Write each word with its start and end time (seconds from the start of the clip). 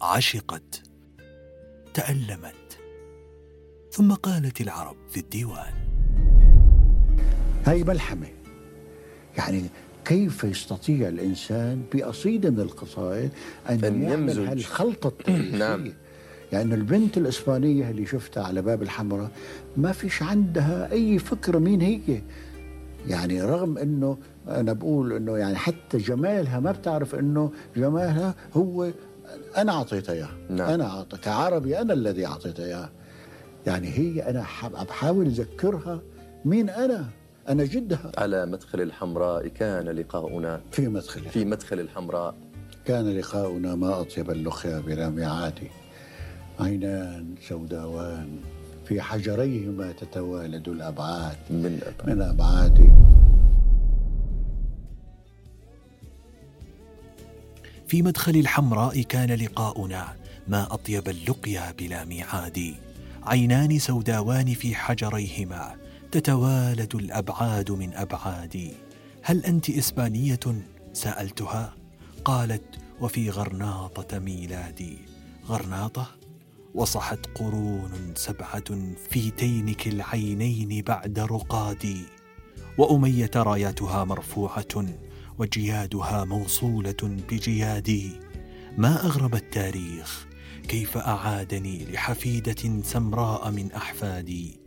عشقت 0.00 0.82
تألمت. 1.94 2.78
ثم 3.90 4.12
قالت 4.12 4.60
العرب 4.60 4.96
في 5.10 5.20
الديوان. 5.20 5.72
هاي 7.66 7.84
ملحمة. 7.84 8.26
يعني 9.38 9.62
كيف 10.04 10.44
يستطيع 10.44 11.08
الإنسان 11.08 11.82
بقصيدة 11.94 12.50
من 12.50 12.60
القصائد 12.60 13.30
أن 13.70 14.02
يعمل 14.02 14.46
هالخلطة 14.46 15.08
التاريخية؟ 15.20 15.58
نعم. 15.58 15.92
يعني 16.52 16.74
البنت 16.74 17.16
الإسبانية 17.16 17.90
اللي 17.90 18.06
شفتها 18.06 18.44
على 18.44 18.62
باب 18.62 18.82
الحمراء 18.82 19.30
ما 19.76 19.92
فيش 19.92 20.22
عندها 20.22 20.92
أي 20.92 21.18
فكرة 21.18 21.58
مين 21.58 21.80
هي. 21.80 22.22
يعني 23.06 23.42
رغم 23.42 23.78
أنه 23.78 24.18
أنا 24.48 24.72
بقول 24.72 25.12
أنه 25.12 25.36
يعني 25.36 25.56
حتى 25.56 25.98
جمالها 25.98 26.60
ما 26.60 26.72
بتعرف 26.72 27.14
أنه 27.14 27.52
جمالها 27.76 28.34
هو 28.54 28.90
أنا 29.56 29.72
أعطيتها 29.72 30.12
إياه. 30.12 30.28
نعم. 30.50 30.70
أنا 30.70 30.86
أعطيتها 30.86 31.16
كعربي 31.18 31.80
أنا 31.80 31.92
الذي 31.92 32.26
أعطيتها 32.26 32.64
إياه. 32.64 32.90
يعني 33.66 33.88
هي 33.88 34.30
أنا 34.30 34.46
بحاول 34.88 35.26
أذكرها 35.26 36.00
مين 36.44 36.70
أنا؟ 36.70 37.04
أنا 37.48 37.64
جدها. 37.64 38.12
على 38.18 38.46
مدخل 38.46 38.80
الحمراء 38.80 39.48
كان 39.48 39.88
لقاؤنا. 39.88 40.60
في 40.72 40.88
مدخل 40.88 41.20
في 41.20 41.44
مدخل 41.44 41.80
الحمراء. 41.80 42.34
كان 42.84 43.18
لقاؤنا 43.18 43.74
ما 43.74 44.00
أطيب 44.00 44.30
اللقيا 44.30 44.78
بلا 44.78 45.08
ميعاد 45.08 45.58
عينان 46.60 47.34
سوداوان 47.48 48.28
في 48.84 49.00
حجريهما 49.00 49.92
تتوالد 49.92 50.68
الأبعاد. 50.68 51.36
من 51.50 51.80
أبعاد, 51.82 52.16
من 52.16 52.22
أبعاد 52.22 52.92
في 57.86 58.02
مدخل 58.02 58.36
الحمراء 58.36 59.02
كان 59.02 59.30
لقاؤنا 59.32 60.16
ما 60.48 60.74
أطيب 60.74 61.08
اللقيا 61.08 61.72
بلا 61.78 62.04
ميعاد. 62.04 62.74
عينان 63.22 63.78
سوداوان 63.78 64.54
في 64.54 64.74
حجريهما 64.74 65.76
تتوالد 66.12 66.94
الأبعاد 66.94 67.70
من 67.70 67.94
أبعادي 67.94 68.72
هل 69.22 69.44
أنت 69.44 69.70
إسبانية؟ 69.70 70.40
سألتها. 70.92 71.74
قالت 72.24 72.78
وفي 73.00 73.30
غرناطة 73.30 74.18
ميلادي. 74.18 74.98
غرناطة؟ 75.48 76.06
وصحت 76.74 77.18
قرون 77.34 78.12
سبعة 78.14 78.96
في 79.10 79.30
تينك 79.30 79.88
العينين 79.88 80.82
بعد 80.82 81.18
رقادي. 81.18 82.02
وأمية 82.78 83.30
راياتها 83.36 84.04
مرفوعة 84.04 84.86
وجيادها 85.38 86.24
موصولة 86.24 86.96
بجيادي. 87.02 88.10
ما 88.78 89.04
أغرب 89.04 89.34
التاريخ 89.34 90.26
كيف 90.68 90.96
أعادني 90.96 91.84
لحفيدة 91.92 92.82
سمراء 92.82 93.50
من 93.50 93.72
أحفادي. 93.72 94.58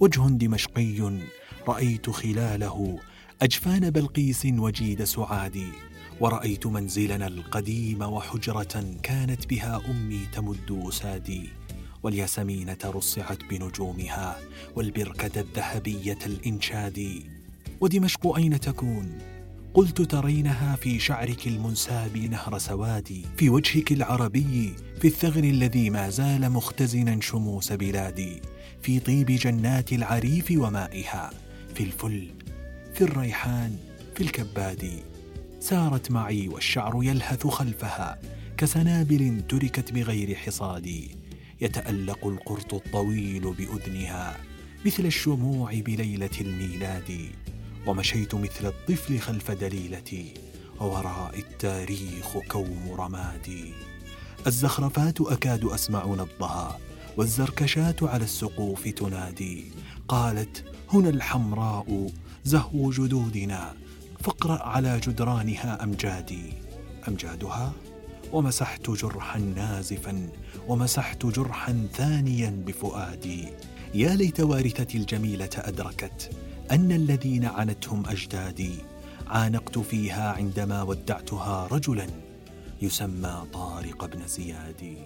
وجه 0.00 0.28
دمشقي 0.28 1.20
رأيت 1.68 2.10
خلاله 2.10 2.98
أجفان 3.42 3.90
بلقيس 3.90 4.46
وجيد 4.46 5.04
سعادي. 5.04 5.68
ورأيت 6.20 6.66
منزلنا 6.66 7.26
القديم 7.26 8.02
وحجرة 8.02 8.84
كانت 9.02 9.46
بها 9.46 9.82
أمي 9.90 10.26
تمد 10.32 10.70
وسادي. 10.70 11.48
والياسمينة 12.02 12.78
رصعت 12.84 13.44
بنجومها 13.50 14.38
والبركة 14.76 15.40
الذهبية 15.40 16.18
الإنشاد 16.26 17.22
ودمشق 17.80 18.36
أين 18.36 18.60
تكون؟ 18.60 19.35
قلت 19.76 20.02
ترينها 20.02 20.76
في 20.76 20.98
شعرك 20.98 21.46
المنساب 21.46 22.16
نهر 22.16 22.58
سوادي 22.58 23.24
في 23.36 23.50
وجهك 23.50 23.92
العربي 23.92 24.74
في 25.00 25.08
الثغر 25.08 25.44
الذي 25.44 25.90
ما 25.90 26.10
زال 26.10 26.50
مختزنا 26.52 27.20
شموس 27.20 27.72
بلادي 27.72 28.42
في 28.82 29.00
طيب 29.00 29.26
جنات 29.26 29.92
العريف 29.92 30.50
ومائها 30.50 31.30
في 31.74 31.82
الفل 31.82 32.28
في 32.94 33.00
الريحان 33.04 33.76
في 34.14 34.22
الكباد. 34.22 34.90
سارت 35.60 36.10
معي 36.10 36.48
والشعر 36.48 37.00
يلهث 37.02 37.46
خلفها 37.46 38.18
كسنابل 38.56 39.42
تركت 39.48 39.92
بغير 39.92 40.34
حصاد. 40.34 41.08
يتألق 41.60 42.26
القرط 42.26 42.74
الطويل 42.74 43.54
بأذنها 43.54 44.36
مثل 44.86 45.06
الشموع 45.06 45.74
بليلة 45.74 46.40
الميلاد. 46.40 47.28
ومشيت 47.86 48.34
مثل 48.34 48.66
الطفل 48.66 49.18
خلف 49.18 49.50
دليلتي 49.50 50.34
ووراء 50.80 51.38
التاريخ 51.38 52.38
كوم 52.48 52.92
رمادي. 52.98 53.72
الزخرفات 54.46 55.20
أكاد 55.20 55.64
أسمع 55.64 56.06
نبضها 56.06 56.78
والزركشات 57.16 58.02
على 58.02 58.24
السقوف 58.24 58.88
تنادي. 58.88 59.64
قالت 60.08 60.64
هنا 60.92 61.08
الحمراء 61.08 62.10
زهو 62.44 62.90
جدودنا 62.90 63.74
فاقرأ 64.20 64.62
على 64.62 65.00
جدرانها 65.00 65.84
أمجادي 65.84 66.52
أمجادها 67.08 67.72
ومسحت 68.32 68.90
جرحا 68.90 69.38
نازفا 69.38 70.28
ومسحت 70.68 71.26
جرحا 71.26 71.88
ثانيا 71.92 72.62
بفؤادي. 72.66 73.48
يا 73.94 74.14
ليت 74.14 74.40
وارثتي 74.40 74.98
الجميلة 74.98 75.50
أدركت 75.56 76.30
أن 76.70 76.92
الذين 76.92 77.44
عنتهم 77.44 78.06
أجدادي 78.06 78.74
عانقت 79.26 79.78
فيها 79.78 80.32
عندما 80.32 80.82
ودعتها 80.82 81.66
رجلا 81.66 82.06
يسمى 82.82 83.42
طارق 83.52 84.04
بن 84.04 84.26
زياد. 84.26 84.96